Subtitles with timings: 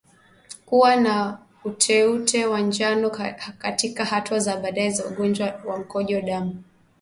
[0.65, 3.09] Kuwa na uteute wa njano
[3.57, 6.63] katika hatua za baadaye za ugonjwa wa mkojo damu